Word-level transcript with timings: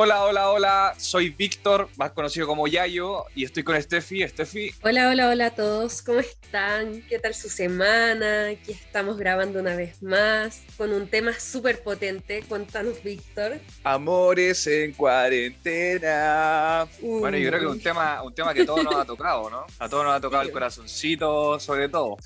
Hola, 0.00 0.22
hola, 0.22 0.47
hola, 0.88 1.00
soy 1.00 1.30
Víctor, 1.30 1.88
más 1.96 2.12
conocido 2.12 2.46
como 2.46 2.66
Yayo, 2.66 3.24
y 3.34 3.44
estoy 3.44 3.62
con 3.62 3.80
Steffi. 3.80 4.26
Steffi. 4.26 4.74
Hola, 4.82 5.08
hola, 5.08 5.28
hola 5.28 5.46
a 5.46 5.50
todos, 5.50 6.02
¿cómo 6.02 6.20
están? 6.20 7.02
¿Qué 7.08 7.18
tal 7.18 7.34
su 7.34 7.48
semana? 7.48 8.48
Aquí 8.48 8.72
estamos 8.72 9.18
grabando 9.18 9.60
una 9.60 9.76
vez 9.76 10.02
más 10.02 10.62
con 10.76 10.92
un 10.92 11.08
tema 11.08 11.38
súper 11.38 11.82
potente. 11.82 12.42
Cuéntanos, 12.48 13.02
Víctor. 13.02 13.58
Amores 13.84 14.66
en 14.66 14.92
cuarentena. 14.92 16.86
Bueno, 17.00 17.36
yo 17.36 17.48
creo 17.48 17.60
que 17.60 17.66
es 17.66 17.72
un 17.72 17.80
tema, 17.80 18.22
un 18.22 18.34
tema 18.34 18.54
que 18.54 18.62
a 18.62 18.66
todos 18.66 18.84
nos 18.84 18.96
ha 18.96 19.04
tocado, 19.04 19.50
¿no? 19.50 19.66
A 19.78 19.88
todos 19.88 20.04
nos 20.04 20.14
ha 20.14 20.20
tocado 20.20 20.42
el 20.42 20.52
corazoncito, 20.52 21.58
sobre 21.60 21.88
todo. 21.88 22.16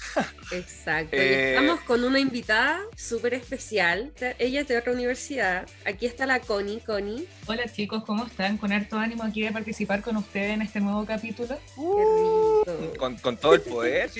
Exacto. 0.51 1.17
Eh, 1.23 1.55
estamos 1.55 1.81
con 1.81 2.03
una 2.05 2.19
invitada 2.19 2.81
súper 2.97 3.35
especial. 3.35 4.13
Ella 4.39 4.63
es 4.63 4.69
de 4.69 4.77
otra 4.77 4.93
universidad. 4.93 5.69
Aquí 5.85 6.07
está 6.07 6.27
la 6.27 6.41
Connie. 6.41 6.81
Connie. 6.81 7.29
Hola 7.47 7.67
chicos, 7.71 8.03
¿cómo 8.05 8.27
están? 8.27 8.52
Con 8.59 8.73
harto 8.73 8.99
ánimo 8.99 9.23
aquí 9.23 9.43
de 9.43 9.53
participar 9.53 10.03
con 10.03 10.17
ustedes 10.17 10.55
en 10.55 10.63
este 10.63 10.81
nuevo 10.81 11.05
capítulo. 11.05 11.59
Uh, 11.77 12.63
con, 12.99 13.17
con, 13.17 13.37
todo 13.37 13.55
el 13.55 13.61
poder. 13.63 14.11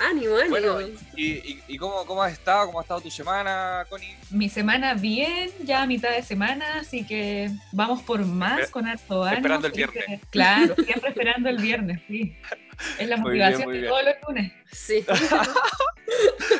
ánimo, 0.00 0.36
ánimo. 0.36 0.80
¿Y, 1.16 1.76
cómo, 1.78 2.04
cómo, 2.06 2.22
has 2.22 2.32
estado? 2.32 2.66
¿Cómo 2.66 2.78
ha 2.78 2.82
estado 2.82 3.00
tu 3.00 3.10
semana, 3.10 3.86
Connie? 3.88 4.16
Mi 4.30 4.48
semana 4.48 4.94
bien, 4.94 5.50
ya 5.64 5.82
a 5.82 5.86
mitad 5.86 6.10
de 6.10 6.22
semana, 6.22 6.80
así 6.80 7.06
que 7.06 7.50
vamos 7.72 8.02
por 8.02 8.24
más 8.24 8.70
con 8.70 8.86
harto 8.86 9.24
ánimo. 9.24 9.36
Esperando 9.38 9.66
el 9.66 9.72
viernes. 9.72 10.20
Claro, 10.30 10.74
siempre 10.74 11.10
esperando 11.10 11.48
el 11.48 11.58
viernes, 11.58 12.00
sí. 12.08 12.36
Es 12.98 13.08
la 13.08 13.16
motivación 13.16 13.72
de 13.72 13.82
todos 13.82 14.04
los 14.04 14.14
lunes. 14.26 14.52
Sí. 14.72 15.04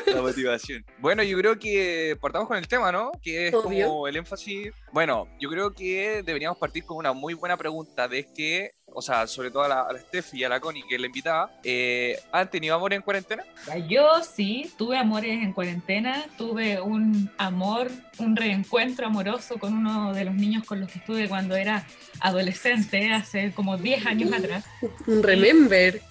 la 0.07 0.21
motivación. 0.21 0.85
Bueno, 0.99 1.23
yo 1.23 1.37
creo 1.37 1.57
que 1.57 2.17
partamos 2.19 2.47
con 2.47 2.57
el 2.57 2.67
tema, 2.67 2.91
¿no? 2.91 3.11
Que 3.21 3.47
es 3.47 3.53
como 3.53 4.07
el 4.07 4.15
énfasis. 4.15 4.71
Bueno, 4.91 5.27
yo 5.39 5.49
creo 5.49 5.73
que 5.73 6.23
deberíamos 6.23 6.57
partir 6.57 6.85
con 6.85 6.97
una 6.97 7.13
muy 7.13 7.33
buena 7.33 7.57
pregunta 7.57 8.07
de 8.07 8.25
que, 8.25 8.71
o 8.85 9.01
sea, 9.01 9.25
sobre 9.27 9.49
todo 9.49 9.63
a 9.63 9.67
la, 9.67 9.81
a 9.81 9.97
Steffi 9.97 10.39
y 10.39 10.43
a 10.43 10.49
la 10.49 10.59
Connie 10.59 10.83
que 10.87 10.99
la 10.99 11.07
invitaba, 11.07 11.51
eh, 11.63 12.19
¿han 12.31 12.49
tenido 12.49 12.75
amores 12.75 12.97
en 12.97 13.03
cuarentena? 13.03 13.43
Yo 13.87 14.07
sí, 14.23 14.71
tuve 14.77 14.97
amores 14.97 15.41
en 15.41 15.53
cuarentena, 15.53 16.25
tuve 16.37 16.79
un 16.79 17.31
amor, 17.37 17.89
un 18.19 18.35
reencuentro 18.35 19.07
amoroso 19.07 19.57
con 19.57 19.73
uno 19.73 20.13
de 20.13 20.25
los 20.25 20.35
niños 20.35 20.63
con 20.65 20.79
los 20.79 20.91
que 20.91 20.99
estuve 20.99 21.27
cuando 21.27 21.55
era 21.55 21.85
adolescente, 22.19 23.11
hace 23.11 23.51
como 23.53 23.77
10 23.77 24.05
años 24.05 24.31
atrás. 24.31 24.65
Un 25.07 25.23
remember. 25.23 26.01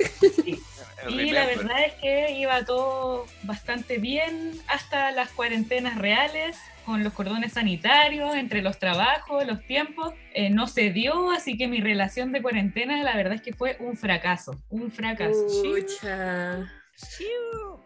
Sí. 0.44 0.60
Y 1.08 1.30
la 1.30 1.46
verdad 1.46 1.84
es 1.84 1.94
que 1.94 2.32
iba 2.32 2.64
todo 2.64 3.26
bastante 3.42 3.98
bien 3.98 4.52
hasta 4.68 5.10
las 5.12 5.30
cuarentenas 5.30 5.98
reales, 5.98 6.58
con 6.84 7.04
los 7.04 7.12
cordones 7.12 7.52
sanitarios, 7.52 8.34
entre 8.34 8.62
los 8.62 8.78
trabajos, 8.78 9.46
los 9.46 9.64
tiempos. 9.66 10.12
Eh, 10.34 10.50
no 10.50 10.66
se 10.66 10.90
dio, 10.90 11.30
así 11.30 11.56
que 11.56 11.68
mi 11.68 11.80
relación 11.80 12.32
de 12.32 12.42
cuarentena 12.42 13.02
la 13.02 13.16
verdad 13.16 13.34
es 13.34 13.42
que 13.42 13.52
fue 13.52 13.76
un 13.80 13.96
fracaso, 13.96 14.60
un 14.70 14.90
fracaso. 14.90 15.46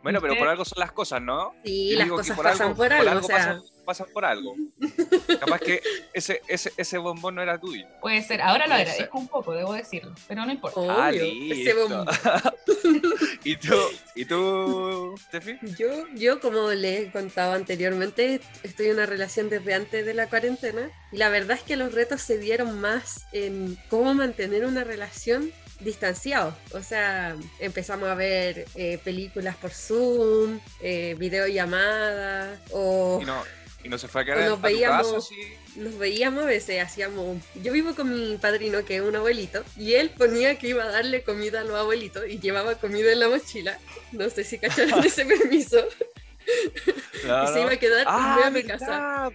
Bueno, 0.02 0.20
pero 0.20 0.36
por 0.36 0.48
algo 0.48 0.64
son 0.64 0.80
las 0.80 0.92
cosas, 0.92 1.20
¿no? 1.22 1.54
Sí, 1.64 1.94
las 1.96 2.08
cosas 2.08 2.38
pasan 2.38 2.74
por 2.74 2.92
algo. 2.92 3.18
o 3.18 3.22
sea 3.22 3.60
pasan 3.86 4.08
por 4.12 4.24
algo. 4.26 4.54
Capaz 5.40 5.60
que 5.60 5.80
ese, 6.12 6.42
ese, 6.48 6.72
ese 6.76 6.98
bombón 6.98 7.36
no 7.36 7.42
era 7.42 7.58
tuyo. 7.58 7.86
Puede 8.02 8.20
ser, 8.22 8.42
ahora 8.42 8.66
lo 8.66 8.74
es 8.74 9.08
un 9.12 9.28
poco, 9.28 9.54
debo 9.54 9.72
decirlo, 9.72 10.14
pero 10.28 10.44
no 10.44 10.52
importa. 10.52 10.80
ah, 10.90 11.10
ese 11.12 11.72
bombón. 11.72 12.06
¿Y 13.44 13.56
tú, 13.56 13.76
¿y 14.14 14.24
tú, 14.26 15.14
Tefi? 15.30 15.58
Yo, 15.78 16.06
yo, 16.14 16.40
como 16.40 16.70
les 16.72 17.06
he 17.06 17.12
contado 17.12 17.54
anteriormente, 17.54 18.40
estoy 18.62 18.86
en 18.86 18.94
una 18.94 19.06
relación 19.06 19.48
desde 19.48 19.72
antes 19.72 20.04
de 20.04 20.12
la 20.12 20.28
cuarentena 20.28 20.90
y 21.12 21.16
la 21.16 21.30
verdad 21.30 21.56
es 21.56 21.62
que 21.62 21.76
los 21.76 21.94
retos 21.94 22.20
se 22.20 22.38
dieron 22.38 22.80
más 22.80 23.26
en 23.32 23.78
cómo 23.88 24.12
mantener 24.12 24.66
una 24.66 24.82
relación 24.82 25.52
distanciados. 25.80 26.54
O 26.72 26.82
sea, 26.82 27.36
empezamos 27.58 28.08
a 28.08 28.14
ver 28.14 28.66
eh, 28.74 28.98
películas 29.02 29.56
por 29.56 29.70
Zoom, 29.70 30.60
eh, 30.80 31.14
videollamadas 31.18 32.58
o... 32.70 33.20
Y 33.84 33.88
no 33.88 33.98
se 33.98 34.08
fue 34.08 34.22
a 34.22 34.24
quedar 34.24 34.48
nos 34.48 34.60
veíamos, 34.60 35.30
Nos 35.76 35.96
veíamos 35.96 36.42
a 36.42 36.46
veces, 36.46 36.82
hacíamos... 36.82 37.38
Yo 37.54 37.72
vivo 37.72 37.94
con 37.94 38.12
mi 38.12 38.36
padrino, 38.36 38.84
que 38.84 38.96
es 38.96 39.02
un 39.02 39.14
abuelito, 39.14 39.62
y 39.76 39.94
él 39.94 40.10
ponía 40.10 40.58
que 40.58 40.68
iba 40.68 40.82
a 40.82 40.88
darle 40.88 41.22
comida 41.22 41.60
a 41.60 41.64
los 41.64 41.76
abuelitos 41.76 42.24
y 42.28 42.40
llevaba 42.40 42.74
comida 42.76 43.12
en 43.12 43.20
la 43.20 43.28
mochila. 43.28 43.78
No 44.10 44.28
sé 44.28 44.42
si 44.42 44.58
cacharon 44.58 45.04
ese 45.04 45.24
permiso. 45.24 45.86
y 46.46 47.52
se 47.52 47.60
iba 47.60 47.72
a 47.72 47.76
quedar 47.76 48.06
ah, 48.08 48.42
a 48.46 48.50
mi 48.50 48.64
casa. 48.64 49.30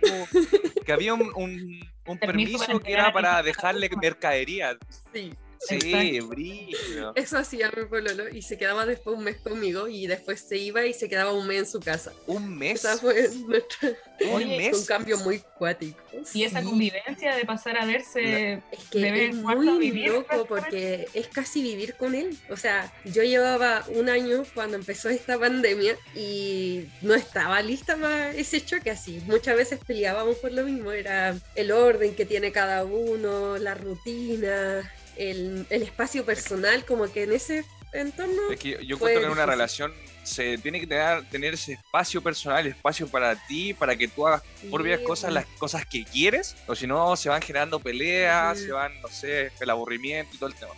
que 0.85 0.91
había 0.91 1.13
un, 1.13 1.31
un, 1.35 1.89
un 2.05 2.17
permiso 2.17 2.79
que 2.81 2.91
era 2.91 3.13
para 3.13 3.41
dejarle 3.43 3.89
mercadería. 4.01 4.77
Sí. 5.13 5.33
Sí, 5.67 6.19
brillo. 6.21 7.13
Eso 7.15 7.37
hacía 7.37 7.71
mi 7.75 7.85
pololo 7.85 8.29
y 8.29 8.41
se 8.41 8.57
quedaba 8.57 8.85
después 8.85 9.17
un 9.17 9.23
mes 9.23 9.37
conmigo 9.37 9.87
y 9.87 10.07
después 10.07 10.41
se 10.41 10.57
iba 10.57 10.85
y 10.85 10.93
se 10.93 11.07
quedaba 11.07 11.33
un 11.33 11.47
mes 11.47 11.59
en 11.59 11.65
su 11.67 11.79
casa. 11.79 12.13
¿Un 12.25 12.57
mes? 12.57 12.79
Esa 12.83 12.97
fue 12.97 13.29
nuestra... 13.47 13.89
¿Un 14.31 14.47
mes? 14.47 14.77
Un 14.77 14.85
cambio 14.85 15.17
muy 15.19 15.39
cuático. 15.57 15.99
Y 16.33 16.43
esa 16.43 16.63
convivencia 16.63 17.35
de 17.35 17.45
pasar 17.45 17.77
a 17.77 17.85
verse... 17.85 18.61
Es 18.71 18.83
que 18.89 19.27
es 19.27 19.35
muy 19.35 19.91
loco 19.91 20.45
porque 20.47 21.07
es 21.13 21.27
casi 21.27 21.61
vivir 21.61 21.95
con 21.95 22.15
él. 22.15 22.35
O 22.49 22.57
sea, 22.57 22.91
yo 23.05 23.23
llevaba 23.23 23.85
un 23.89 24.09
año 24.09 24.43
cuando 24.55 24.77
empezó 24.77 25.09
esta 25.09 25.37
pandemia 25.37 25.95
y 26.15 26.85
no 27.01 27.13
estaba 27.13 27.61
lista 27.61 27.95
para 27.97 28.31
ese 28.31 28.65
choque 28.65 28.89
así. 28.89 29.21
Muchas 29.27 29.55
veces 29.55 29.79
peleábamos 29.85 30.37
por 30.37 30.51
lo 30.51 30.63
mismo. 30.63 30.91
Era 30.91 31.35
el 31.55 31.71
orden 31.71 32.15
que 32.15 32.25
tiene 32.25 32.51
cada 32.51 32.83
uno, 32.83 33.57
la 33.57 33.75
rutina 33.75 34.91
el, 35.29 35.67
espacio 35.69 36.25
personal, 36.25 36.85
como 36.85 37.11
que 37.11 37.23
en 37.23 37.33
ese 37.33 37.65
entorno. 37.93 38.51
Es 38.51 38.59
que 38.59 38.85
yo 38.85 38.95
encuentro 38.95 39.21
que 39.21 39.27
en 39.27 39.31
una 39.31 39.45
relación 39.45 39.93
se 40.23 40.57
tiene 40.57 40.79
que 40.79 40.87
tener, 40.87 41.27
tener 41.29 41.53
ese 41.53 41.73
espacio 41.73 42.21
personal, 42.21 42.65
espacio 42.67 43.07
para 43.07 43.35
ti, 43.47 43.73
para 43.73 43.95
que 43.95 44.07
tú 44.07 44.27
hagas 44.27 44.41
por 44.69 44.81
propias 44.81 45.01
cosas, 45.01 45.33
las 45.33 45.45
cosas 45.57 45.85
que 45.85 46.03
quieres, 46.05 46.55
o 46.67 46.75
si 46.75 46.87
no, 46.87 47.15
se 47.15 47.29
van 47.29 47.41
generando 47.41 47.79
peleas, 47.79 48.59
se 48.59 48.71
van, 48.71 48.99
no 49.01 49.07
sé, 49.09 49.51
el 49.59 49.69
aburrimiento 49.69 50.35
y 50.35 50.37
todo 50.37 50.49
el 50.49 50.55
tema. 50.55 50.73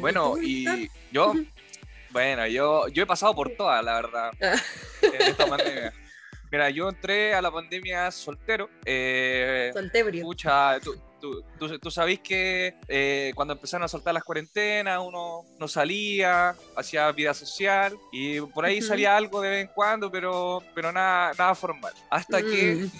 Bueno, 0.00 0.36
y 0.40 0.90
yo, 1.10 1.34
bueno, 2.10 2.46
yo, 2.46 2.88
yo 2.88 3.02
he 3.02 3.06
pasado 3.06 3.34
por 3.34 3.50
todas, 3.50 3.82
la 3.84 3.94
verdad, 3.94 4.32
ah. 4.42 4.56
en 5.02 5.22
esta 5.22 5.46
pandemia. 5.48 5.92
Mira, 6.52 6.68
yo 6.68 6.90
entré 6.90 7.34
a 7.34 7.40
la 7.40 7.50
pandemia 7.50 8.10
soltero. 8.10 8.68
Eh, 8.84 9.70
Soltebrio. 9.72 10.20
Escucha, 10.20 10.78
tú, 10.80 10.94
tú, 11.18 11.78
tú, 11.78 11.90
sabés 11.90 12.20
que 12.20 12.74
eh, 12.88 13.32
cuando 13.34 13.54
empezaron 13.54 13.84
a 13.86 13.88
soltar 13.88 14.12
las 14.12 14.22
cuarentenas, 14.22 15.00
uno 15.02 15.46
no 15.58 15.66
salía, 15.66 16.54
hacía 16.76 17.10
vida 17.12 17.32
social 17.32 17.96
y 18.12 18.38
por 18.42 18.66
ahí 18.66 18.82
salía 18.82 19.16
algo 19.16 19.40
de 19.40 19.48
vez 19.48 19.60
en 19.62 19.72
cuando, 19.74 20.10
pero, 20.10 20.62
pero 20.74 20.92
nada, 20.92 21.32
nada 21.38 21.54
formal. 21.54 21.94
Hasta 22.10 22.42
que 22.42 22.74
mm. 22.74 22.90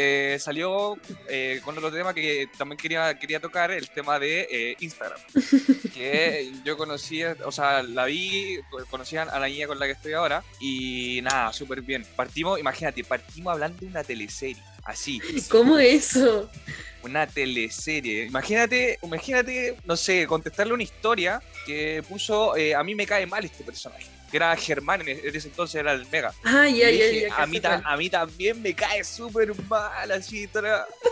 Eh, 0.00 0.38
salió 0.38 0.96
eh, 1.28 1.60
con 1.64 1.76
otro 1.76 1.90
tema 1.90 2.14
que 2.14 2.48
también 2.56 2.78
quería, 2.78 3.18
quería 3.18 3.40
tocar, 3.40 3.72
el 3.72 3.90
tema 3.90 4.20
de 4.20 4.76
Instagram. 4.78 5.18
que 5.92 6.52
yo 6.64 6.76
conocí, 6.76 7.24
o 7.24 7.50
sea, 7.50 7.82
la 7.82 8.04
vi, 8.04 8.60
conocían 8.90 9.28
a 9.28 9.40
la 9.40 9.48
niña 9.48 9.66
con 9.66 9.80
la 9.80 9.86
que 9.86 9.92
estoy 9.92 10.12
ahora 10.12 10.44
y 10.60 11.18
nada, 11.22 11.52
súper 11.52 11.82
bien. 11.82 12.06
Partimos, 12.14 12.60
imagínate, 12.60 13.02
partimos 13.02 13.52
hablando 13.52 13.80
de 13.80 13.86
una 13.86 14.04
teleserie. 14.04 14.62
Así. 14.84 15.20
¿Cómo 15.50 15.78
eso? 15.78 16.48
Una 17.02 17.26
teleserie. 17.26 18.26
Imagínate, 18.26 19.00
imagínate, 19.02 19.76
no 19.84 19.96
sé, 19.96 20.28
contestarle 20.28 20.74
una 20.74 20.84
historia 20.84 21.42
que 21.66 22.04
puso 22.08 22.56
eh, 22.56 22.74
a 22.74 22.84
mí 22.84 22.94
me 22.94 23.04
cae 23.04 23.26
mal 23.26 23.44
este 23.44 23.64
personaje 23.64 24.17
que 24.28 24.36
era 24.36 24.54
Germán, 24.56 25.02
en 25.02 25.08
ese 25.08 25.48
entonces 25.48 25.76
era 25.76 25.92
el 25.92 26.06
Mega. 26.06 26.32
Ay, 26.44 26.82
a, 27.36 27.46
mí 27.46 27.60
a 27.64 27.96
mí 27.96 28.10
también 28.10 28.60
me 28.60 28.74
cae 28.74 29.04
súper 29.04 29.52
mal, 29.64 30.10
así. 30.10 30.48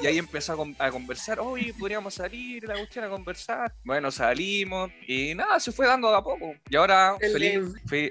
Y 0.03 0.07
ahí 0.07 0.19
empezó 0.19 0.53
a, 0.79 0.91
conversar, 0.91 1.41
oye, 1.41 1.75
podríamos 1.79 2.15
salir, 2.15 2.65
la 2.65 2.75
cuestión 2.75 3.05
a 3.05 3.09
conversar. 3.09 3.73
Bueno, 3.85 4.11
salimos 4.11 4.91
y 5.07 5.35
nada, 5.35 5.61
se 5.61 5.73
fue 5.73 5.87
dando 5.87 6.09
a 6.15 6.23
poco. 6.23 6.55
Y 6.69 6.77
ahora, 6.77 7.17
feliz, 7.21 7.61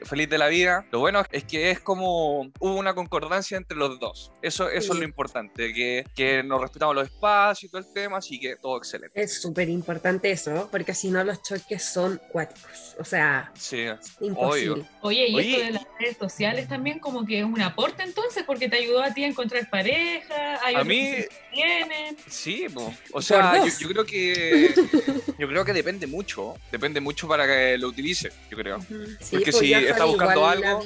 feliz 0.04 0.30
de 0.30 0.38
la 0.38 0.48
vida. 0.48 0.86
Lo 0.92 1.00
bueno 1.00 1.24
es 1.32 1.44
que 1.44 1.72
es 1.72 1.80
como 1.80 2.52
hubo 2.60 2.76
una 2.76 2.94
concordancia 2.94 3.58
entre 3.58 3.78
los 3.78 4.00
dos. 4.00 4.32
Eso, 4.42 4.70
eso 4.70 4.94
es 4.94 5.00
lo 5.00 5.06
importante, 5.06 5.74
que, 5.74 6.06
que 6.16 6.44
nos 6.44 6.62
respetamos 6.62 6.96
los 6.96 7.08
espacios 7.08 7.64
y 7.64 7.70
todo 7.70 7.82
el 7.82 7.94
tema, 7.94 8.18
así 8.18 8.40
que 8.40 8.56
todo 8.56 8.78
excelente. 8.78 9.22
Es 9.22 9.42
súper 9.42 9.70
importante 9.70 10.32
eso, 10.32 10.70
porque 10.72 10.94
si 10.94 11.10
no 11.12 11.24
los 11.24 11.42
choques 11.42 11.84
son 11.84 12.20
cuáticos, 12.32 12.96
o 13.00 13.04
sea, 13.04 13.52
sí, 13.56 13.86
imposible. 14.20 14.86
Oye, 15.06 15.28
y 15.28 15.40
esto 15.40 15.66
de 15.66 15.72
las 15.72 15.88
redes 16.00 16.18
sociales 16.18 16.68
también 16.68 16.98
como 16.98 17.28
que 17.28 17.40
es 17.40 17.46
un 17.46 17.62
aporte 17.62 18.02
entonces, 18.02 18.44
porque 18.44 18.68
te 18.68 18.78
ayudó 18.78 19.04
a 19.04 19.14
ti 19.14 19.24
a 19.24 19.28
encontrar 19.28 19.70
pareja, 19.70 20.60
hay 20.64 20.74
a 20.74 20.84
mí 20.84 21.14
tienen. 21.54 22.18
Sí, 22.28 22.66
o 23.12 23.22
sea, 23.22 23.64
yo, 23.64 23.90
creo 23.90 24.04
que 24.04 24.74
yo 25.40 25.48
creo 25.48 25.64
que 25.64 25.74
depende 25.74 26.08
mucho, 26.08 26.56
depende 26.72 27.00
mucho 27.02 27.28
para 27.28 27.46
que 27.46 27.78
lo 27.78 27.88
utilice, 27.88 28.32
yo 28.50 28.58
creo. 28.58 28.80
porque 29.30 29.52
pues 29.52 29.58
si 29.60 29.74
está 29.74 30.06
buscando 30.06 30.46
algo... 30.48 30.84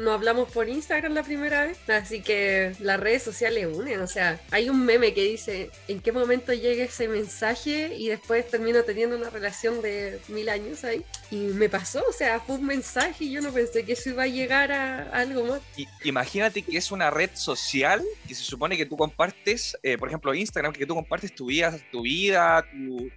no 0.00 0.12
hablamos 0.12 0.50
por 0.50 0.68
Instagram 0.68 1.14
la 1.14 1.22
primera 1.22 1.64
vez, 1.64 1.78
así 1.88 2.20
que 2.20 2.74
las 2.80 3.00
redes 3.00 3.22
sociales 3.22 3.66
unen, 3.72 4.00
o 4.00 4.06
sea, 4.06 4.38
hay 4.50 4.68
un 4.68 4.84
meme 4.84 5.14
que 5.14 5.24
dice 5.24 5.70
en 5.88 6.00
qué 6.00 6.12
momento 6.12 6.52
llega 6.52 6.84
ese 6.84 7.08
mensaje 7.08 7.94
y 7.96 8.08
después 8.08 8.46
termino 8.48 8.82
teniendo 8.82 9.16
una 9.16 9.30
relación 9.30 9.80
de 9.80 10.20
mil 10.28 10.48
años 10.48 10.84
ahí. 10.84 11.04
Y 11.30 11.36
me 11.36 11.68
pasó, 11.68 12.02
o 12.08 12.12
sea, 12.12 12.40
fue 12.40 12.56
un 12.56 12.66
mensaje 12.66 13.24
y 13.24 13.32
yo 13.32 13.37
no 13.40 13.52
pensé 13.52 13.84
que 13.84 13.92
eso 13.92 14.10
iba 14.10 14.24
a 14.24 14.26
llegar 14.26 14.72
a, 14.72 15.10
algo 15.10 15.44
más. 15.44 15.60
imagínate 16.04 16.62
que 16.62 16.76
es 16.76 16.90
una 16.90 17.10
red 17.10 17.30
social 17.34 18.02
que 18.26 18.34
se 18.34 18.42
supone 18.42 18.76
que 18.76 18.86
tú 18.86 18.96
compartes, 18.96 19.76
eh, 19.82 19.98
por 19.98 20.08
ejemplo, 20.08 20.34
Instagram, 20.34 20.72
que 20.72 20.86
tú 20.86 20.94
compartes 20.94 21.34
tu 21.34 21.46
vida, 21.46 21.78
tu 21.90 22.02
vida, 22.02 22.64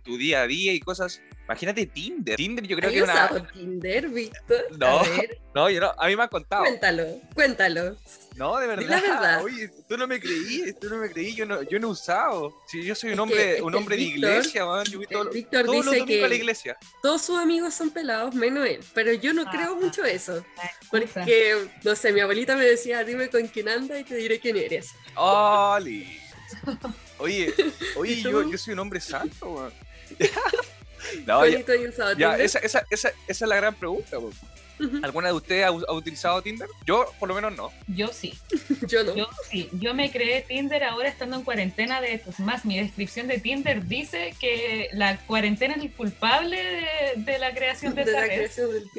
tu, 0.04 0.18
día 0.18 0.42
a 0.42 0.48
día 0.48 0.74
y 0.74 0.80
cosas. 0.80 1.22
Imagínate 1.46 1.86
Tinder. 1.86 2.36
Tinder 2.36 2.66
yo 2.66 2.78
creo 2.78 2.90
que 2.92 2.98
es 2.98 3.04
una... 3.04 3.52
Tinder, 3.52 4.10
Víctor? 4.10 4.78
No, 4.78 5.02
no, 5.54 5.70
yo 5.70 5.82
no, 5.82 5.94
a 5.98 6.08
mí 6.08 6.16
me 6.16 6.24
han 6.24 6.30
contado. 6.30 6.64
Cuéntalo, 6.64 7.06
cuéntalo. 7.34 7.98
No, 8.36 8.58
de 8.58 8.68
verdad. 8.68 8.88
La 8.88 9.02
verdad. 9.02 9.44
Oye, 9.44 9.70
tú 9.90 9.98
no 9.98 10.08
me 10.08 10.20
creí, 10.20 10.74
tú 10.80 10.90
no 10.90 10.98
me 10.98 11.10
creí, 11.10 11.36
yo 11.36 11.46
no, 11.46 11.64
yo 11.64 11.80
no 11.80 11.88
he 11.90 11.92
usado. 11.92 12.56
Si 12.68 12.84
yo 12.84 12.96
soy 12.96 13.12
un 13.12 13.20
hombre, 13.20 13.62
un 13.62 13.76
hombre 13.76 13.98
de 13.98 14.04
iglesia, 14.04 14.66
man. 14.66 14.86
Yo 14.86 15.00
Víctor 15.00 15.70
dice 15.70 16.06
que 16.06 16.24
a 16.24 16.30
la 16.30 16.36
iglesia. 16.36 16.78
todos 17.02 17.22
sus 17.22 17.38
amigos 17.38 17.74
son 17.74 17.90
pelados, 17.90 18.34
menos 18.34 18.66
él. 18.66 18.80
Pero 18.94 19.12
yo 19.14 19.34
no 19.34 19.46
creo 19.46 19.76
mucho 19.76 20.06
eso. 20.06 20.46
Porque, 20.90 21.70
no 21.84 21.96
sé, 21.96 22.14
mi 22.14 22.22
abuelita 22.22 22.56
me 22.56 22.64
decía, 22.64 23.04
dime 23.04 23.30
con 23.30 23.46
quién 23.48 23.68
anda 23.68 24.00
y 24.00 24.04
te 24.06 24.16
diré 24.16 24.40
quién 24.40 24.56
eres. 24.56 24.92
¡Oli! 25.16 26.18
Oye, 27.18 27.54
oye, 27.96 28.22
yo, 28.22 28.50
yo 28.50 28.58
soy 28.58 28.74
un 28.74 28.80
hombre 28.80 29.00
santo, 29.00 29.52
man. 29.52 29.72
no, 31.26 31.46
ya, 31.46 31.60
ya 32.18 32.38
esa, 32.38 32.60
esa, 32.60 32.86
esa, 32.90 33.10
esa 33.28 33.46
es 33.46 33.50
la 33.50 33.56
gran 33.56 33.76
pregunta. 33.76 34.18
¿Alguna 35.04 35.28
de 35.28 35.34
ustedes 35.34 35.66
ha, 35.66 35.94
utilizado 35.94 36.42
Tinder? 36.42 36.68
Yo, 36.86 37.06
por 37.20 37.30
lo 37.30 37.36
menos, 37.36 37.56
no. 37.56 37.72
Yo 37.88 38.08
sí. 38.08 38.34
Yo 38.88 39.04
no. 39.04 39.16
Yo 39.16 39.30
sí. 39.50 39.70
Yo 39.74 39.94
me 39.94 40.12
creé 40.12 40.42
Tinder 40.42 40.84
ahora 40.84 41.10
estando 41.10 41.38
en 41.38 41.44
cuarentena. 41.44 42.02
De, 42.02 42.20
pues 42.20 42.40
más, 42.40 42.66
mi 42.66 42.80
descripción 42.80 43.28
de 43.28 43.40
Tinder 43.40 43.86
dice 43.86 44.34
que 44.40 44.90
la 44.94 45.18
cuarentena 45.18 45.76
es 45.76 45.82
el 45.82 45.92
culpable 45.92 46.58
de, 47.16 47.40
la 47.40 47.54
creación 47.54 47.96
de, 47.96 48.04
esa 48.04 48.22
red. 48.22 48.50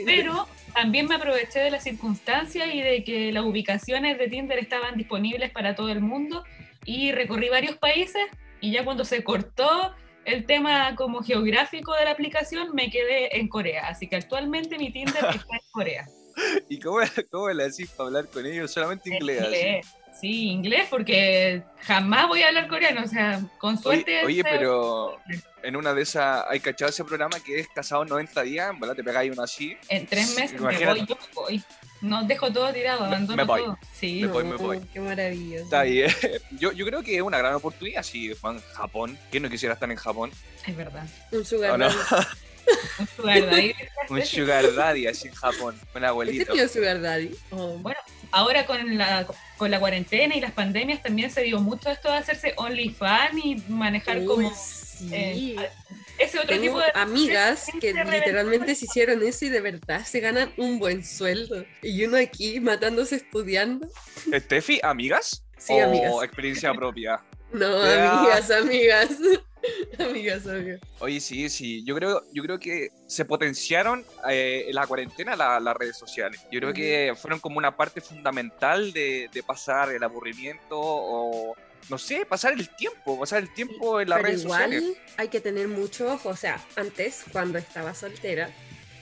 Pero 0.04 0.46
también 0.74 1.06
me 1.06 1.16
aproveché 1.16 1.60
de 1.60 1.70
la 1.70 1.80
circunstancia 1.80 2.72
y 2.72 2.80
de 2.80 3.04
que 3.04 3.32
las 3.32 3.44
ubicaciones 3.44 4.18
de 4.18 4.28
Tinder 4.28 4.58
estaban 4.58 4.96
disponibles 4.96 5.50
para 5.50 5.74
todo 5.74 5.88
el 5.88 6.00
mundo 6.00 6.44
y 6.84 7.12
recorrí 7.12 7.48
varios 7.48 7.76
países 7.76 8.22
y 8.60 8.72
ya 8.72 8.84
cuando 8.84 9.04
se 9.04 9.24
cortó 9.24 9.92
el 10.24 10.46
tema 10.46 10.94
como 10.96 11.22
geográfico 11.22 11.94
de 11.94 12.04
la 12.04 12.12
aplicación, 12.12 12.74
me 12.74 12.90
quedé 12.90 13.38
en 13.38 13.48
Corea. 13.48 13.88
Así 13.88 14.08
que 14.08 14.16
actualmente 14.16 14.78
mi 14.78 14.92
Tinder 14.92 15.16
está 15.16 15.56
en 15.56 15.70
Corea. 15.70 16.06
¿Y 16.68 16.78
cómo, 16.78 17.00
cómo 17.30 17.50
le 17.50 17.64
decís 17.64 17.90
para 17.90 18.08
hablar 18.08 18.28
con 18.28 18.46
ellos? 18.46 18.70
Solamente 18.70 19.14
inglés. 19.14 19.86
Sí, 20.22 20.50
inglés, 20.50 20.86
porque 20.88 21.64
jamás 21.80 22.28
voy 22.28 22.42
a 22.42 22.46
hablar 22.46 22.68
coreano. 22.68 23.02
O 23.02 23.08
sea, 23.08 23.42
con 23.58 23.76
suerte. 23.76 24.24
Oye, 24.24 24.44
pero 24.44 25.18
en 25.64 25.74
una 25.74 25.92
de 25.92 26.02
esas, 26.02 26.44
hay 26.48 26.60
cachado 26.60 26.90
ese 26.90 27.02
programa 27.02 27.40
que 27.40 27.58
es 27.58 27.66
casado 27.66 28.04
90 28.04 28.40
días, 28.42 28.70
¿verdad? 28.78 28.94
Te 28.94 29.02
pegáis 29.02 29.32
uno 29.32 29.42
así. 29.42 29.76
En 29.88 30.06
tres 30.06 30.36
meses 30.36 30.60
me 30.60 30.86
voy, 30.86 31.04
yo 31.06 31.18
voy. 31.34 31.64
No, 32.02 32.22
dejo 32.22 32.52
todo 32.52 32.72
tirado, 32.72 33.04
abandono 33.04 33.36
me 33.36 33.42
voy. 33.42 33.62
todo. 33.62 33.78
Sí, 33.92 34.20
me 34.22 34.28
voy, 34.28 34.44
me 34.44 34.54
voy. 34.54 34.80
Qué 34.92 35.00
maravilloso. 35.00 35.64
Está 35.64 35.82
bien. 35.82 36.08
Yo, 36.52 36.70
yo 36.70 36.86
creo 36.86 37.02
que 37.02 37.16
es 37.16 37.22
una 37.22 37.38
gran 37.38 37.54
oportunidad 37.54 38.04
si 38.04 38.32
Juan 38.34 38.60
Japón. 38.74 39.18
¿Quién 39.28 39.42
no 39.42 39.50
quisiera 39.50 39.74
estar 39.74 39.90
en 39.90 39.96
Japón? 39.96 40.30
Es 40.64 40.76
verdad. 40.76 41.04
Un 41.32 41.44
sugar 41.44 41.76
daddy. 41.76 41.96
un 43.00 43.06
sugar 43.08 43.46
daddy. 43.46 43.74
un 44.08 44.24
sugar 44.24 44.72
daddy 44.72 45.06
así 45.08 45.26
en 45.26 45.34
Japón. 45.34 45.80
Un 45.96 46.04
abuelito. 46.04 46.52
¿Qué 46.52 46.68
sugar 46.68 47.00
daddy? 47.00 47.34
Oh. 47.50 47.76
Bueno, 47.78 47.98
ahora 48.30 48.66
con 48.66 48.98
la, 48.98 49.26
con 49.62 49.70
la 49.70 49.78
cuarentena 49.78 50.34
y 50.34 50.40
las 50.40 50.50
pandemias 50.50 51.00
también 51.04 51.30
se 51.30 51.40
dio 51.42 51.60
mucho 51.60 51.88
esto 51.88 52.10
de 52.10 52.16
hacerse 52.16 52.52
OnlyFans 52.56 53.44
y 53.44 53.62
manejar 53.68 54.24
como... 54.24 54.52
Sí. 54.52 55.08
Eh, 55.12 55.70
ese 56.18 56.40
otro 56.40 56.60
tipo 56.60 56.80
de 56.80 56.90
amigas 56.96 57.66
que 57.80 57.94
literalmente 57.94 58.74
se 58.74 58.86
hicieron 58.86 59.22
eso 59.22 59.44
y 59.44 59.50
de 59.50 59.60
verdad 59.60 60.04
se 60.04 60.18
ganan 60.18 60.52
un 60.56 60.80
buen 60.80 61.04
sueldo. 61.04 61.64
Y 61.80 62.04
uno 62.04 62.16
aquí 62.16 62.58
matándose 62.58 63.14
estudiando. 63.14 63.86
¿Steffi, 64.34 64.80
amigas? 64.82 65.44
Sí, 65.58 65.74
¿O 65.74 65.84
amigas. 65.84 66.12
experiencia 66.24 66.74
propia? 66.74 67.22
No, 67.52 67.84
amigas, 67.84 68.50
amigas. 68.50 69.10
amigas, 69.98 70.46
amigas. 70.46 70.80
Oye, 70.98 71.20
sí, 71.20 71.48
sí. 71.48 71.84
Yo 71.84 71.94
creo, 71.94 72.22
yo 72.32 72.42
creo 72.42 72.58
que 72.58 72.88
se 73.06 73.24
potenciaron 73.24 74.04
eh, 74.28 74.64
en 74.68 74.74
la 74.74 74.86
cuarentena 74.86 75.36
las 75.36 75.76
redes 75.76 75.96
sociales. 75.96 76.40
Yo 76.50 76.60
creo 76.60 76.72
que 76.72 77.14
fueron 77.16 77.40
como 77.40 77.58
una 77.58 77.76
parte 77.76 78.00
fundamental 78.00 78.92
de, 78.92 79.28
de 79.32 79.42
pasar 79.42 79.92
el 79.92 80.02
aburrimiento 80.02 80.78
o 80.78 81.54
no 81.88 81.98
sé, 81.98 82.24
pasar 82.24 82.52
el 82.52 82.68
tiempo, 82.68 83.18
pasar 83.18 83.42
el 83.42 83.52
tiempo 83.52 84.00
en 84.00 84.08
las 84.08 84.18
Pero 84.18 84.28
redes 84.28 84.44
igual 84.44 84.96
hay 85.16 85.28
que 85.28 85.40
tener 85.40 85.68
mucho 85.68 86.12
ojo, 86.12 86.30
o 86.30 86.36
sea, 86.36 86.64
antes, 86.76 87.24
cuando 87.32 87.58
estaba 87.58 87.94
soltera, 87.94 88.50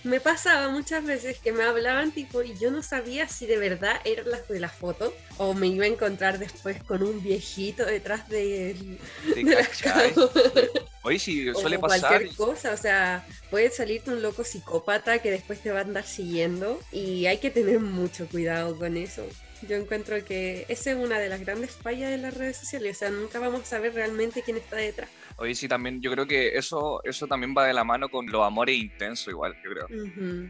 me 0.05 0.21
pasaba 0.21 0.69
muchas 0.71 1.05
veces 1.05 1.39
que 1.39 1.53
me 1.53 1.63
hablaban 1.63 2.13
tipo 2.13 2.43
y 2.43 2.57
yo 2.59 2.71
no 2.71 2.83
sabía 2.83 3.29
si 3.29 3.47
de 3.47 3.59
verdad 3.59 4.01
eran 4.05 4.31
las 4.31 4.49
de 4.49 4.61
la 4.61 4.69
foto 4.69 5.15
o 5.37 5.55
me 5.55 5.67
iba 5.67 5.85
a 5.85 5.89
encontrar 5.89 6.39
después 6.39 6.83
con 6.83 7.03
un 7.03 7.23
viejito 7.23 7.85
detrás 7.85 8.29
de, 8.29 8.75
de, 9.35 9.45
de 9.45 10.71
Oye, 11.03 11.19
sí, 11.19 11.53
suele 11.55 11.77
o 11.77 11.81
pasar. 11.81 12.11
Cualquier 12.11 12.37
cosa, 12.37 12.73
o 12.73 12.77
sea, 12.77 13.27
puede 13.51 13.71
salirte 13.71 14.11
un 14.11 14.23
loco 14.23 14.45
psicópata 14.45 15.21
que 15.21 15.31
después 15.31 15.61
te 15.61 15.71
va 15.71 15.79
a 15.79 15.83
andar 15.83 16.05
siguiendo 16.05 16.79
y 16.93 17.27
hay 17.27 17.39
que 17.39 17.51
tener 17.51 17.81
mucho 17.81 18.27
cuidado 18.29 18.77
con 18.77 18.97
eso. 18.97 19.27
Yo 19.69 19.77
encuentro 19.77 20.25
que 20.25 20.65
esa 20.69 20.93
es 20.93 20.97
una 20.97 21.19
de 21.19 21.29
las 21.29 21.41
grandes 21.41 21.73
fallas 21.73 22.11
de 22.11 22.19
las 22.19 22.35
redes 22.35 22.57
sociales, 22.57 22.97
o 22.97 22.99
sea, 23.01 23.11
nunca 23.11 23.39
vamos 23.39 23.63
a 23.63 23.67
saber 23.67 23.95
realmente 23.95 24.43
quién 24.43 24.57
está 24.57 24.77
detrás. 24.77 25.11
Oye, 25.41 25.55
sí, 25.55 25.67
también 25.67 26.03
yo 26.03 26.11
creo 26.13 26.27
que 26.27 26.59
eso, 26.59 27.01
eso 27.03 27.27
también 27.27 27.55
va 27.57 27.65
de 27.65 27.73
la 27.73 27.83
mano 27.83 28.11
con 28.11 28.27
los 28.27 28.45
amores 28.47 28.77
intensos, 28.77 29.29
igual, 29.29 29.57
yo 29.65 29.71
creo. 29.71 29.87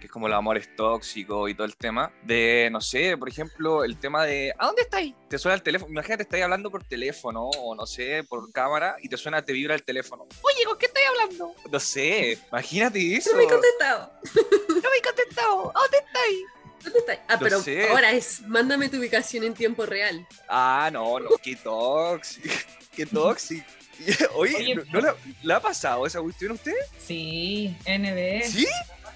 Que 0.00 0.06
es 0.06 0.10
como 0.10 0.26
los 0.26 0.36
amores 0.36 0.74
tóxicos 0.74 1.48
y 1.48 1.54
todo 1.54 1.64
el 1.64 1.76
tema. 1.76 2.12
De, 2.24 2.68
no 2.72 2.80
sé, 2.80 3.16
por 3.16 3.28
ejemplo, 3.28 3.84
el 3.84 3.98
tema 4.00 4.24
de, 4.24 4.52
¿a 4.58 4.66
dónde 4.66 4.82
estáis? 4.82 5.14
Te 5.28 5.38
suena 5.38 5.54
el 5.54 5.62
teléfono, 5.62 5.92
imagínate, 5.92 6.24
estáis 6.24 6.42
hablando 6.42 6.72
por 6.72 6.82
teléfono 6.82 7.50
o 7.50 7.76
no 7.76 7.86
sé, 7.86 8.24
por 8.28 8.50
cámara 8.50 8.96
y 9.00 9.08
te 9.08 9.16
suena, 9.16 9.44
te 9.44 9.52
vibra 9.52 9.76
el 9.76 9.84
teléfono. 9.84 10.26
Oye, 10.42 10.64
¿con 10.66 10.76
qué 10.76 10.86
estoy 10.86 11.04
hablando? 11.04 11.54
No 11.70 11.78
sé, 11.78 12.36
imagínate 12.48 13.16
eso. 13.16 13.30
No 13.30 13.36
me 13.36 13.44
he 13.44 13.48
contestado. 13.48 14.12
no 14.68 14.74
me 14.74 14.98
he 14.98 15.02
contestado. 15.02 15.70
¿A 15.70 15.80
dónde 15.82 15.98
estáis? 15.98 16.40
¿Dónde 16.82 16.98
está? 16.98 17.24
Ah, 17.28 17.38
pero 17.38 17.62
ahora 17.90 18.10
es, 18.10 18.40
mándame 18.42 18.88
tu 18.88 18.96
ubicación 18.96 19.44
en 19.44 19.54
tiempo 19.54 19.86
real. 19.86 20.26
Ah, 20.48 20.90
no, 20.92 21.20
no, 21.20 21.30
qué 21.40 21.54
tóxico, 21.54 22.48
qué 22.96 23.06
tóxico. 23.06 23.79
Oye, 24.34 24.76
¿no, 24.92 25.00
le, 25.42 25.54
ha 25.54 25.60
pasado 25.60 26.06
esa 26.06 26.20
cuestión 26.20 26.52
a 26.52 26.54
usted? 26.54 26.74
Sí, 26.98 27.74
NB. 27.86 28.42
¿Sí? 28.44 28.66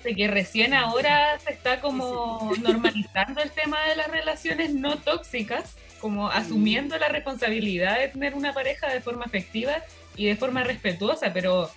De 0.03 0.15
que 0.15 0.29
recién 0.29 0.75
ahora 0.75 1.39
se 1.41 1.53
está 1.53 1.81
como 1.81 2.53
normalizando 2.63 3.41
el 3.43 3.51
tema 3.51 3.83
de 3.85 3.97
las 3.97 4.09
relaciones 4.09 4.75
no 4.75 4.99
tóxicas, 4.99 5.77
como 6.01 6.31
asumiendo 6.31 6.99
la 6.99 7.09
responsabilidad 7.09 7.99
de 7.99 8.09
tener 8.09 8.35
una 8.35 8.53
pareja 8.53 8.89
de 8.91 9.01
forma 9.01 9.25
efectiva 9.25 9.83
y 10.17 10.27
de 10.27 10.37
forma 10.37 10.63
respetuosa, 10.63 11.33
pero 11.33 11.71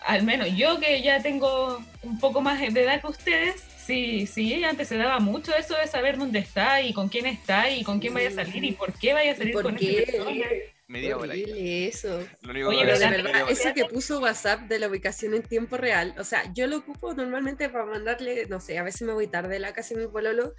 al 0.00 0.22
menos 0.22 0.48
yo 0.56 0.80
que 0.80 1.02
ya 1.02 1.22
tengo 1.22 1.82
un 2.02 2.18
poco 2.18 2.40
más 2.40 2.60
de 2.60 2.82
edad 2.82 3.00
que 3.00 3.06
ustedes, 3.06 3.62
Sí, 3.84 4.26
sí, 4.26 4.64
antes 4.64 4.88
se 4.88 4.96
daba 4.96 5.20
mucho 5.20 5.54
eso 5.54 5.76
de 5.76 5.86
saber 5.86 6.16
dónde 6.16 6.38
está 6.38 6.80
y 6.80 6.94
con 6.94 7.10
quién 7.10 7.26
está 7.26 7.70
y 7.70 7.84
con 7.84 8.00
quién 8.00 8.14
vaya 8.14 8.28
a 8.28 8.32
salir 8.32 8.64
y 8.64 8.72
por 8.72 8.94
qué 8.94 9.12
vaya 9.12 9.32
a 9.32 9.36
salir 9.36 9.52
con 9.52 9.76
qué? 9.76 10.72
Media 10.86 11.16
eso. 11.86 12.18
Oye, 12.46 12.80
pero 12.84 12.98
de 12.98 13.08
verdad, 13.08 13.50
eso 13.50 13.72
que 13.74 13.86
puso 13.86 14.20
WhatsApp 14.20 14.62
de 14.68 14.78
la 14.78 14.88
ubicación 14.88 15.32
en 15.32 15.42
tiempo 15.42 15.78
real, 15.78 16.14
o 16.18 16.24
sea, 16.24 16.52
yo 16.52 16.66
lo 16.66 16.76
ocupo 16.76 17.14
normalmente 17.14 17.70
para 17.70 17.86
mandarle, 17.86 18.46
no 18.46 18.60
sé, 18.60 18.78
a 18.78 18.82
veces 18.82 19.02
me 19.02 19.14
voy 19.14 19.26
tarde 19.26 19.54
de 19.54 19.60
la 19.60 19.72
casa 19.72 19.94
de 19.94 20.02
mi 20.02 20.06
pololo 20.08 20.54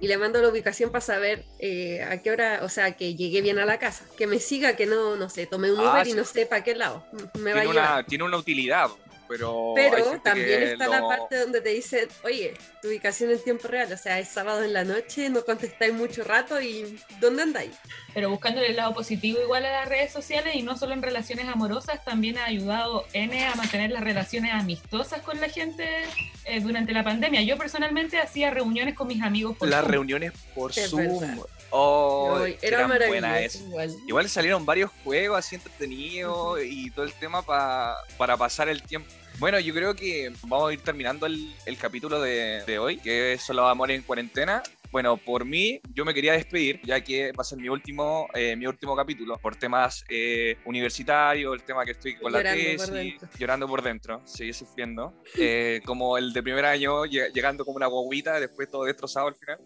y 0.00 0.06
le 0.06 0.16
mando 0.16 0.40
la 0.40 0.48
ubicación 0.48 0.90
para 0.90 1.00
saber 1.00 1.44
eh, 1.58 2.02
a 2.02 2.22
qué 2.22 2.30
hora, 2.30 2.60
o 2.62 2.68
sea, 2.68 2.92
que 2.92 3.16
llegué 3.16 3.42
bien 3.42 3.58
a 3.58 3.64
la 3.64 3.78
casa, 3.78 4.04
que 4.16 4.28
me 4.28 4.38
siga, 4.38 4.76
que 4.76 4.86
no, 4.86 5.16
no 5.16 5.28
sé, 5.28 5.46
tome 5.46 5.72
un 5.72 5.80
ah, 5.80 5.92
Uber 5.92 6.06
y 6.06 6.12
no 6.12 6.24
sé 6.24 6.46
para 6.46 6.62
qué 6.62 6.76
lado 6.76 7.04
me 7.34 7.52
tiene 7.52 7.54
va 7.54 7.62
a 7.62 7.68
Una, 7.68 8.06
tiene 8.06 8.24
una 8.24 8.36
utilidad. 8.36 8.90
Pero. 9.28 9.72
Pero 9.74 10.20
también 10.20 10.62
está 10.62 10.88
la 10.88 11.00
parte 11.06 11.38
donde 11.38 11.60
te 11.60 11.70
dicen, 11.70 12.08
oye, 12.22 12.54
tu 12.80 12.88
ubicación 12.88 13.30
en 13.30 13.42
tiempo 13.42 13.68
real, 13.68 13.92
o 13.92 13.96
sea, 13.96 14.18
es 14.18 14.28
sábado 14.28 14.62
en 14.64 14.72
la 14.72 14.84
noche, 14.84 15.28
no 15.30 15.44
contestáis 15.44 15.92
mucho 15.92 16.24
rato 16.24 16.60
y 16.60 16.98
¿dónde 17.20 17.42
andáis? 17.42 17.72
Pero 18.12 18.30
buscando 18.30 18.60
el 18.60 18.76
lado 18.76 18.94
positivo 18.94 19.40
igual 19.40 19.64
a 19.64 19.72
las 19.72 19.88
redes 19.88 20.12
sociales 20.12 20.54
y 20.54 20.62
no 20.62 20.76
solo 20.76 20.92
en 20.92 21.02
relaciones 21.02 21.48
amorosas, 21.48 22.04
también 22.04 22.38
ha 22.38 22.44
ayudado 22.44 23.04
N 23.12 23.46
a 23.46 23.54
mantener 23.54 23.90
las 23.90 24.04
relaciones 24.04 24.52
amistosas 24.52 25.22
con 25.22 25.40
la 25.40 25.48
gente 25.48 26.04
eh, 26.44 26.60
durante 26.60 26.92
la 26.92 27.02
pandemia. 27.02 27.42
Yo 27.42 27.56
personalmente 27.56 28.18
hacía 28.18 28.50
reuniones 28.50 28.94
con 28.94 29.08
mis 29.08 29.22
amigos 29.22 29.56
por 29.56 29.68
Las 29.68 29.84
reuniones 29.84 30.32
por 30.54 30.72
Zoom. 30.72 31.40
Oh, 31.70 32.46
era 32.62 32.86
maravilloso. 32.86 33.58
Igual. 33.66 33.94
igual. 34.06 34.28
salieron 34.28 34.64
varios 34.64 34.90
juegos 35.02 35.38
así 35.38 35.56
entretenidos 35.56 36.60
y 36.64 36.90
todo 36.90 37.04
el 37.04 37.12
tema 37.14 37.42
para 37.42 38.36
pasar 38.36 38.68
el 38.68 38.82
tiempo. 38.82 39.08
Bueno, 39.38 39.58
yo 39.58 39.74
creo 39.74 39.96
que 39.96 40.32
vamos 40.42 40.70
a 40.70 40.72
ir 40.72 40.80
terminando 40.80 41.26
el, 41.26 41.76
capítulo 41.78 42.20
de, 42.20 42.62
de, 42.64 42.78
hoy, 42.78 42.98
que 42.98 43.36
son 43.38 43.56
los 43.56 43.68
amores 43.68 43.96
en 43.96 44.02
cuarentena. 44.02 44.62
Bueno, 44.94 45.16
por 45.16 45.44
mí, 45.44 45.80
yo 45.92 46.04
me 46.04 46.14
quería 46.14 46.34
despedir, 46.34 46.80
ya 46.84 47.00
que 47.00 47.32
va 47.32 47.40
a 47.40 47.44
ser 47.44 47.58
mi 47.58 47.68
último, 47.68 48.28
eh, 48.32 48.54
mi 48.54 48.68
último 48.68 48.94
capítulo, 48.94 49.36
por 49.38 49.56
temas 49.56 50.04
eh, 50.08 50.56
universitarios, 50.66 51.52
el 51.52 51.64
tema 51.64 51.84
que 51.84 51.90
estoy 51.90 52.14
con 52.14 52.30
la 52.30 52.40
tesis, 52.44 53.16
llorando 53.36 53.66
por 53.66 53.82
dentro, 53.82 54.22
seguir 54.24 54.54
sufriendo. 54.54 55.12
Eh, 55.36 55.80
como 55.84 56.16
el 56.16 56.32
de 56.32 56.44
primer 56.44 56.64
año, 56.64 57.06
llegando 57.06 57.64
como 57.64 57.78
una 57.78 57.88
guaguita, 57.88 58.38
después 58.38 58.70
todo 58.70 58.84
destrozado 58.84 59.26
al 59.26 59.34
final. 59.34 59.58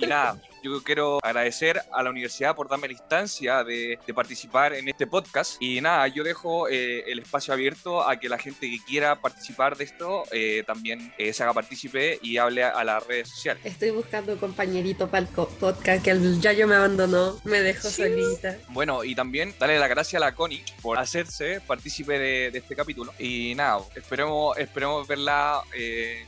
y 0.00 0.04
nada, 0.04 0.42
yo 0.64 0.82
quiero 0.82 1.18
agradecer 1.22 1.82
a 1.92 2.02
la 2.02 2.10
universidad 2.10 2.56
por 2.56 2.68
darme 2.68 2.86
la 2.86 2.94
instancia 2.94 3.62
de, 3.64 3.98
participar 4.14 4.72
en 4.74 4.88
este 4.88 5.06
podcast. 5.06 5.60
Y 5.60 5.80
nada, 5.80 6.06
yo 6.08 6.22
dejo 6.22 6.68
eh, 6.68 7.04
el 7.10 7.18
espacio 7.18 7.52
abierto 7.52 8.08
a 8.08 8.18
que 8.18 8.28
la 8.28 8.38
gente 8.38 8.70
que 8.70 8.78
quiera 8.86 9.20
participar 9.20 9.76
de 9.76 9.84
esto 9.84 10.22
eh, 10.30 10.62
también 10.66 11.12
eh, 11.18 11.32
se 11.32 11.42
haga 11.42 11.52
partícipe 11.52 12.18
y 12.22 12.36
hable 12.36 12.62
a, 12.62 12.84
las 12.84 13.04
redes 13.06 13.28
sociales. 13.28 13.62
Estoy 13.64 13.90
buscando 13.90 14.38
compañerito 14.38 15.08
para 15.08 15.26
el 15.26 15.28
podcast 15.28 16.02
que 16.02 16.10
el 16.10 16.40
Yayo 16.40 16.68
me 16.68 16.76
abandonó, 16.76 17.40
me 17.44 17.60
dejó 17.60 17.88
solita. 17.88 18.56
Bueno, 18.68 19.04
y 19.04 19.14
también 19.14 19.52
darle 19.58 19.78
la 19.78 19.88
gracia 19.88 20.18
a 20.18 20.20
la 20.20 20.34
Connie 20.34 20.64
por 20.80 20.98
hacerse 20.98 21.60
partícipe 21.66 22.18
de, 22.18 22.46
este 22.54 22.76
capítulo. 22.76 23.12
Y 23.18 23.54
nada, 23.56 23.80
esperemos, 23.96 24.56
esperemos 24.58 25.06
verla 25.08 25.62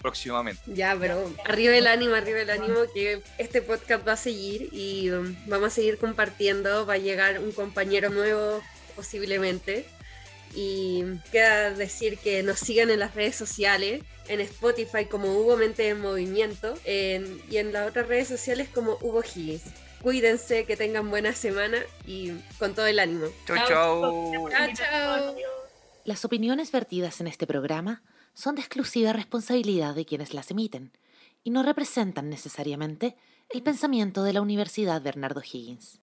próximamente. 0.02 0.60
Ya, 0.66 0.96
pero 0.98 1.30
arriba 1.44 1.76
el 1.76 1.86
ánimo, 1.86 2.16
arriba 2.16 2.40
el 2.40 2.50
ánimo 2.50 2.80
que 2.92 3.22
este 3.38 3.62
podcast 3.62 4.06
va 4.06 4.12
a 4.12 4.16
ser 4.16 4.25
seguir 4.26 4.70
y 4.72 5.10
um, 5.10 5.36
vamos 5.46 5.68
a 5.68 5.70
seguir 5.70 5.98
compartiendo. 5.98 6.84
Va 6.84 6.94
a 6.94 6.98
llegar 6.98 7.38
un 7.38 7.52
compañero 7.52 8.10
nuevo 8.10 8.60
posiblemente. 8.96 9.86
Y 10.54 11.04
queda 11.30 11.70
decir 11.70 12.18
que 12.18 12.42
nos 12.42 12.58
sigan 12.58 12.90
en 12.90 12.98
las 12.98 13.14
redes 13.14 13.36
sociales, 13.36 14.02
en 14.28 14.40
Spotify 14.40 15.04
como 15.04 15.32
Hugo 15.38 15.56
Mente 15.56 15.88
en 15.88 16.00
Movimiento 16.00 16.78
y 16.86 17.56
en 17.56 17.72
las 17.72 17.88
otras 17.88 18.08
redes 18.08 18.28
sociales 18.28 18.68
como 18.72 18.96
Hugo 19.02 19.22
Higgins. 19.22 19.64
Cuídense, 20.02 20.64
que 20.64 20.76
tengan 20.76 21.10
buena 21.10 21.34
semana 21.34 21.78
y 22.06 22.32
con 22.58 22.74
todo 22.74 22.86
el 22.86 22.98
ánimo. 22.98 23.26
Chau, 23.46 23.56
chau. 23.68 24.50
Chau, 24.50 24.68
chau. 24.74 25.36
Las 26.04 26.24
opiniones 26.24 26.70
vertidas 26.72 27.20
en 27.20 27.26
este 27.26 27.46
programa 27.46 28.02
son 28.32 28.54
de 28.54 28.62
exclusiva 28.62 29.12
responsabilidad 29.12 29.94
de 29.94 30.06
quienes 30.06 30.32
las 30.32 30.50
emiten 30.50 30.92
y 31.46 31.50
no 31.50 31.62
representan 31.62 32.28
necesariamente 32.28 33.14
el 33.50 33.62
pensamiento 33.62 34.24
de 34.24 34.32
la 34.32 34.40
Universidad 34.40 35.00
Bernardo 35.00 35.40
Higgins. 35.40 36.00